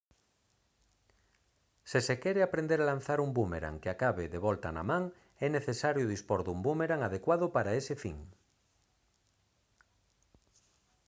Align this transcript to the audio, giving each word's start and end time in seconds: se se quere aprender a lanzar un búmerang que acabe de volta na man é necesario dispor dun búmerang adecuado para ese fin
se 1.89 1.99
se 2.07 2.15
quere 2.23 2.41
aprender 2.43 2.79
a 2.79 2.89
lanzar 2.91 3.19
un 3.25 3.31
búmerang 3.37 3.77
que 3.81 3.89
acabe 3.91 4.25
de 4.33 4.43
volta 4.47 4.67
na 4.75 4.83
man 4.91 5.03
é 5.45 5.47
necesario 5.51 6.11
dispor 6.13 6.39
dun 6.43 6.59
búmerang 6.67 7.01
adecuado 7.03 7.45
para 7.55 7.75
ese 7.81 7.95
fin 8.03 8.17